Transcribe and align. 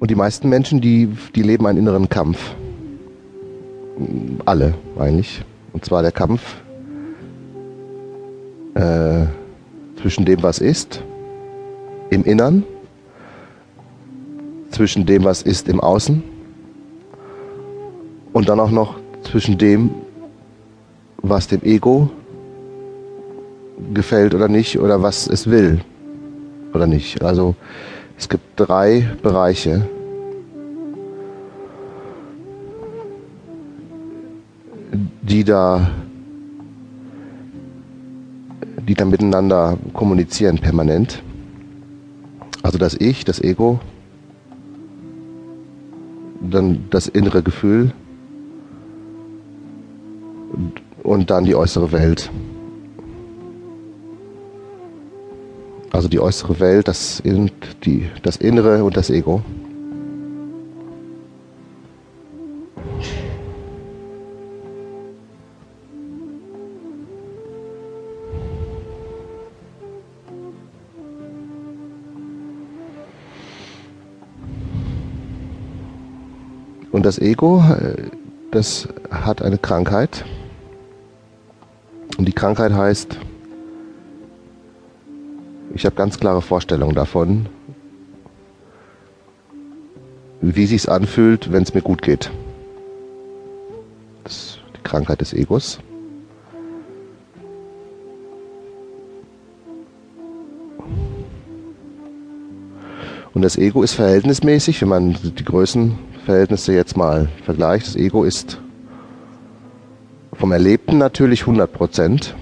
Und 0.00 0.10
die 0.10 0.14
meisten 0.14 0.48
Menschen, 0.48 0.80
die, 0.80 1.10
die 1.34 1.42
leben 1.42 1.66
einen 1.66 1.78
inneren 1.78 2.08
Kampf. 2.08 2.38
Alle 4.46 4.74
eigentlich. 4.98 5.44
Und 5.74 5.84
zwar 5.84 6.00
der 6.00 6.10
Kampf 6.10 6.40
äh, 8.74 9.26
zwischen 10.00 10.24
dem, 10.24 10.42
was 10.42 10.58
ist, 10.58 11.02
im 12.08 12.24
Innern, 12.24 12.64
zwischen 14.70 15.04
dem, 15.04 15.24
was 15.24 15.42
ist, 15.42 15.68
im 15.68 15.80
Außen 15.80 16.22
und 18.32 18.48
dann 18.48 18.58
auch 18.58 18.70
noch 18.70 18.98
zwischen 19.22 19.58
dem, 19.58 19.90
was 21.18 21.46
dem 21.46 21.62
Ego 21.62 22.08
gefällt 23.92 24.34
oder 24.34 24.48
nicht 24.48 24.78
oder 24.78 25.02
was 25.02 25.26
es 25.26 25.50
will 25.50 25.80
oder 26.72 26.86
nicht. 26.86 27.22
Also 27.22 27.54
es 28.20 28.28
gibt 28.28 28.60
drei 28.60 29.08
Bereiche. 29.22 29.88
die 35.22 35.44
da 35.44 35.88
die 38.88 38.94
da 38.94 39.04
miteinander 39.04 39.78
kommunizieren 39.92 40.58
permanent. 40.58 41.22
Also 42.62 42.76
das 42.76 42.94
Ich, 42.94 43.24
das 43.24 43.40
Ego, 43.40 43.78
dann 46.40 46.86
das 46.90 47.06
innere 47.06 47.42
Gefühl 47.44 47.92
und 51.04 51.30
dann 51.30 51.44
die 51.44 51.54
äußere 51.54 51.92
Welt. 51.92 52.30
Also 55.92 56.08
die 56.08 56.20
äußere 56.20 56.60
Welt, 56.60 56.88
das, 56.88 57.20
die, 57.24 58.08
das 58.22 58.36
Innere 58.36 58.84
und 58.84 58.96
das 58.96 59.10
Ego. 59.10 59.42
Und 76.92 77.06
das 77.06 77.18
Ego, 77.18 77.64
äh, 77.68 78.10
das 78.50 78.88
hat 79.10 79.42
eine 79.42 79.58
Krankheit. 79.58 80.24
Und 82.18 82.26
die 82.26 82.32
Krankheit 82.32 82.72
heißt, 82.72 83.18
ich 85.80 85.86
habe 85.86 85.96
ganz 85.96 86.20
klare 86.20 86.42
Vorstellungen 86.42 86.94
davon, 86.94 87.46
wie 90.42 90.66
sich's 90.66 90.86
anfühlt, 90.86 91.52
wenn 91.52 91.62
es 91.62 91.72
mir 91.72 91.80
gut 91.80 92.02
geht. 92.02 92.30
Das 94.22 94.34
ist 94.34 94.60
die 94.76 94.82
Krankheit 94.82 95.22
des 95.22 95.32
Egos. 95.32 95.78
Und 103.32 103.40
das 103.40 103.56
Ego 103.56 103.82
ist 103.82 103.94
verhältnismäßig, 103.94 104.82
wenn 104.82 104.88
man 104.90 105.16
die 105.22 105.44
Größenverhältnisse 105.46 106.74
jetzt 106.74 106.98
mal 106.98 107.30
vergleicht. 107.46 107.86
Das 107.86 107.96
Ego 107.96 108.24
ist 108.24 108.60
vom 110.34 110.52
Erlebten 110.52 110.98
natürlich 110.98 111.40
100 111.40 111.72
Prozent. 111.72 112.34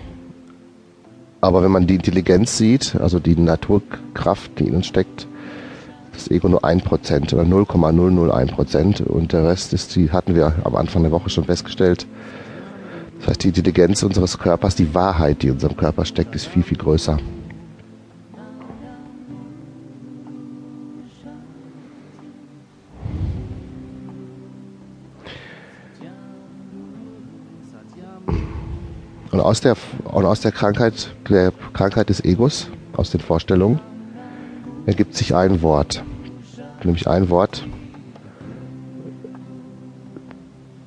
Aber 1.41 1.63
wenn 1.63 1.71
man 1.71 1.87
die 1.87 1.95
Intelligenz 1.95 2.59
sieht, 2.59 2.97
also 2.97 3.21
die 3.21 3.37
Naturkraft, 3.37 4.59
die 4.59 4.65
in 4.65 4.75
uns 4.75 4.87
steckt, 4.87 5.27
das 6.13 6.31
Ego 6.31 6.49
nur 6.49 6.65
1% 6.65 7.33
oder 7.33 7.45
0,001% 7.45 9.05
und 9.05 9.33
der 9.33 9.45
Rest 9.45 9.73
ist, 9.73 9.95
die 9.95 10.11
hatten 10.11 10.35
wir 10.35 10.53
am 10.65 10.75
Anfang 10.75 11.03
der 11.03 11.13
Woche 11.13 11.31
schon 11.31 11.45
festgestellt. 11.45 12.07
Das 13.21 13.29
heißt, 13.29 13.45
die 13.45 13.49
Intelligenz 13.49 14.03
unseres 14.03 14.39
Körpers, 14.39 14.75
die 14.75 14.95
Wahrheit, 14.95 15.43
die 15.43 15.49
in 15.49 15.55
unserem 15.55 15.77
Körper 15.77 16.05
steckt, 16.05 16.35
ist 16.35 16.47
viel, 16.47 16.65
viel 16.65 16.79
größer. 16.79 17.19
Und 29.39 29.45
aus 29.45 29.61
der, 29.61 29.77
und 30.03 30.25
aus 30.25 30.41
der 30.41 30.51
Krankheit, 30.51 31.15
der 31.31 31.53
Krankheit 31.73 32.09
des 32.09 32.25
Egos, 32.25 32.67
aus 32.97 33.13
den 33.13 33.21
Vorstellungen, 33.21 33.79
ergibt 34.85 35.15
sich 35.15 35.33
ein 35.33 35.63
Wort. 35.63 36.03
Nämlich 36.83 37.07
ein 37.07 37.31
Wort 37.31 37.65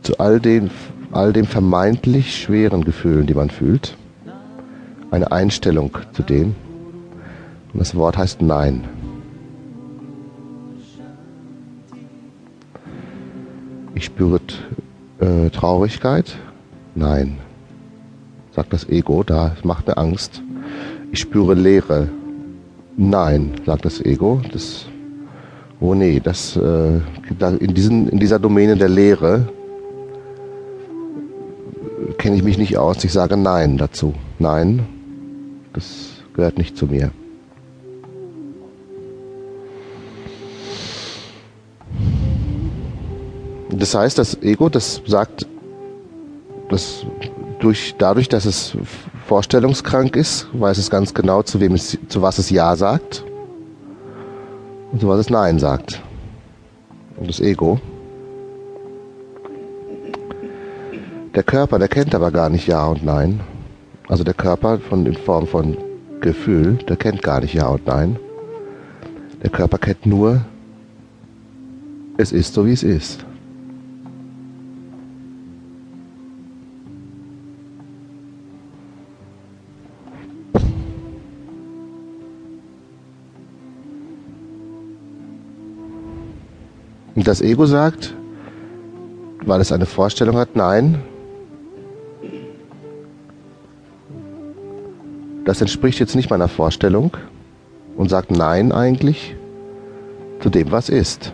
zu 0.01 0.19
all 0.19 0.41
den, 0.41 0.69
all 1.13 1.31
den 1.31 1.45
vermeintlich 1.45 2.41
schweren 2.41 2.83
Gefühlen, 2.83 3.25
die 3.25 3.35
man 3.35 3.49
fühlt. 3.49 3.95
Eine 5.11 5.31
Einstellung 5.31 5.97
zu 6.11 6.21
denen. 6.21 6.53
Und 7.71 7.79
das 7.79 7.95
Wort 7.95 8.17
heißt 8.17 8.41
Nein. 8.41 8.83
Ich 13.95 14.03
spüre 14.03 14.41
äh, 15.21 15.49
Traurigkeit? 15.51 16.35
Nein 16.95 17.37
sagt 18.51 18.73
das 18.73 18.87
Ego, 18.89 19.23
da 19.23 19.55
macht 19.63 19.87
mir 19.87 19.97
Angst. 19.97 20.41
Ich 21.11 21.19
spüre 21.19 21.53
Leere. 21.53 22.09
Nein, 22.97 23.51
sagt 23.65 23.85
das 23.85 24.01
Ego. 24.01 24.41
Das, 24.51 24.85
oh 25.79 25.93
nee, 25.93 26.19
das, 26.19 26.55
äh, 26.57 26.99
in, 27.59 27.73
diesen, 27.73 28.09
in 28.09 28.19
dieser 28.19 28.39
Domäne 28.39 28.75
der 28.75 28.89
Leere 28.89 29.47
kenne 32.17 32.35
ich 32.35 32.43
mich 32.43 32.57
nicht 32.57 32.77
aus. 32.77 33.03
Ich 33.03 33.13
sage 33.13 33.37
Nein 33.37 33.77
dazu. 33.77 34.13
Nein, 34.39 34.85
das 35.73 36.09
gehört 36.33 36.57
nicht 36.57 36.77
zu 36.77 36.85
mir. 36.85 37.11
Das 43.69 43.95
heißt, 43.95 44.17
das 44.17 44.41
Ego, 44.43 44.69
das 44.69 45.01
sagt, 45.07 45.47
das 46.69 47.05
durch, 47.61 47.95
dadurch, 47.97 48.27
dass 48.27 48.45
es 48.45 48.75
vorstellungskrank 49.27 50.15
ist, 50.15 50.47
weiß 50.53 50.77
es 50.77 50.89
ganz 50.89 51.13
genau, 51.13 51.43
zu, 51.43 51.59
wem 51.59 51.73
es, 51.73 51.97
zu 52.09 52.21
was 52.21 52.37
es 52.37 52.49
Ja 52.49 52.75
sagt 52.75 53.23
und 54.91 54.99
zu 54.99 55.07
was 55.07 55.19
es 55.19 55.29
Nein 55.29 55.59
sagt. 55.59 56.01
Und 57.17 57.29
das 57.29 57.39
Ego. 57.39 57.79
Der 61.35 61.43
Körper, 61.43 61.79
der 61.79 61.87
kennt 61.87 62.13
aber 62.13 62.31
gar 62.31 62.49
nicht 62.49 62.67
Ja 62.67 62.87
und 62.87 63.05
Nein. 63.05 63.39
Also 64.09 64.23
der 64.23 64.33
Körper 64.33 64.79
von, 64.79 65.05
in 65.05 65.13
Form 65.13 65.47
von 65.47 65.77
Gefühl, 66.19 66.75
der 66.89 66.97
kennt 66.97 67.21
gar 67.21 67.39
nicht 67.39 67.53
Ja 67.53 67.67
und 67.67 67.85
Nein. 67.85 68.17
Der 69.41 69.49
Körper 69.49 69.77
kennt 69.77 70.05
nur, 70.05 70.41
es 72.17 72.31
ist 72.31 72.53
so, 72.53 72.65
wie 72.65 72.73
es 72.73 72.83
ist. 72.83 73.25
Und 87.21 87.27
das 87.27 87.39
Ego 87.39 87.67
sagt, 87.67 88.15
weil 89.45 89.61
es 89.61 89.71
eine 89.71 89.85
Vorstellung 89.85 90.37
hat, 90.37 90.55
nein, 90.55 91.03
das 95.45 95.61
entspricht 95.61 95.99
jetzt 95.99 96.15
nicht 96.15 96.31
meiner 96.31 96.47
Vorstellung 96.47 97.15
und 97.95 98.09
sagt 98.09 98.31
nein 98.31 98.71
eigentlich 98.71 99.35
zu 100.39 100.49
dem, 100.49 100.71
was 100.71 100.89
ist. 100.89 101.31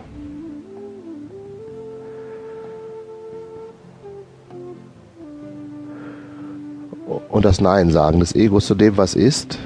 Und 7.30 7.46
das 7.46 7.62
Nein 7.62 7.90
sagen 7.92 8.20
des 8.20 8.34
Egos 8.34 8.66
zu 8.66 8.74
dem, 8.74 8.98
was 8.98 9.14
ist, 9.14 9.58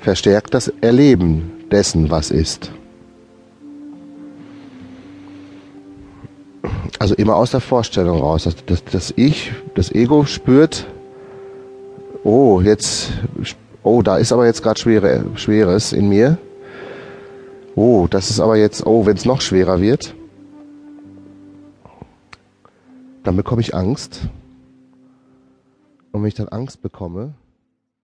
verstärkt 0.00 0.54
das 0.54 0.68
Erleben 0.80 1.52
dessen, 1.70 2.10
was 2.10 2.30
ist. 2.30 2.72
Also 6.98 7.14
immer 7.14 7.36
aus 7.36 7.50
der 7.50 7.60
Vorstellung 7.60 8.18
raus. 8.20 8.44
Das, 8.44 8.56
das, 8.66 8.84
das 8.84 9.14
Ich, 9.16 9.52
das 9.74 9.90
Ego 9.90 10.24
spürt, 10.24 10.86
oh, 12.24 12.60
jetzt, 12.60 13.12
oh, 13.82 14.02
da 14.02 14.18
ist 14.18 14.32
aber 14.32 14.46
jetzt 14.46 14.62
gerade 14.62 14.78
schwere, 14.78 15.24
Schweres 15.36 15.92
in 15.92 16.08
mir. 16.08 16.38
Oh, 17.74 18.06
das 18.10 18.30
ist 18.30 18.40
aber 18.40 18.56
jetzt, 18.56 18.84
oh, 18.84 19.06
wenn 19.06 19.16
es 19.16 19.24
noch 19.24 19.40
schwerer 19.40 19.80
wird, 19.80 20.14
dann 23.22 23.36
bekomme 23.36 23.62
ich 23.62 23.74
Angst. 23.74 24.22
Und 26.12 26.22
wenn 26.22 26.28
ich 26.28 26.34
dann 26.34 26.48
Angst 26.48 26.82
bekomme, 26.82 27.34